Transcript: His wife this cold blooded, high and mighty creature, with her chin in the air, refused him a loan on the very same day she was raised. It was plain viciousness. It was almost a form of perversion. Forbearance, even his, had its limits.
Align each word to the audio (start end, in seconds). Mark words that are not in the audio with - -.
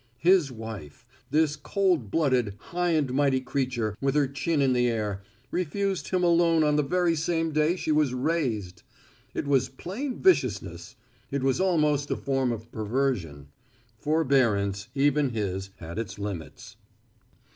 His 0.23 0.51
wife 0.51 1.05
this 1.29 1.55
cold 1.55 2.09
blooded, 2.09 2.55
high 2.57 2.89
and 2.89 3.13
mighty 3.13 3.39
creature, 3.39 3.95
with 4.01 4.15
her 4.15 4.27
chin 4.27 4.59
in 4.59 4.73
the 4.73 4.87
air, 4.89 5.21
refused 5.51 6.07
him 6.09 6.23
a 6.23 6.27
loan 6.29 6.63
on 6.63 6.75
the 6.75 6.81
very 6.81 7.15
same 7.15 7.51
day 7.51 7.75
she 7.75 7.91
was 7.91 8.11
raised. 8.11 8.81
It 9.35 9.45
was 9.45 9.69
plain 9.69 10.17
viciousness. 10.19 10.95
It 11.29 11.43
was 11.43 11.61
almost 11.61 12.09
a 12.09 12.17
form 12.17 12.51
of 12.51 12.71
perversion. 12.71 13.49
Forbearance, 13.99 14.87
even 14.95 15.29
his, 15.35 15.69
had 15.75 15.99
its 15.99 16.17
limits. 16.17 16.77